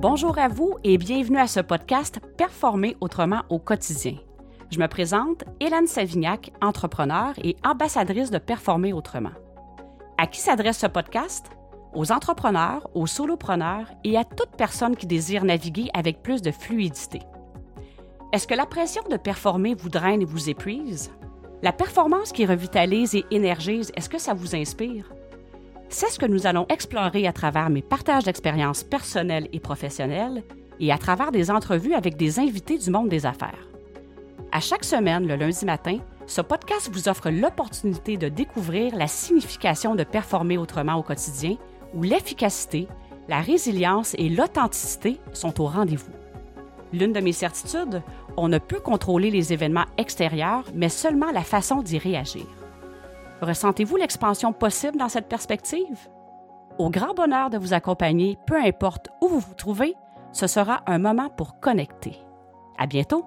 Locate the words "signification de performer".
39.08-40.58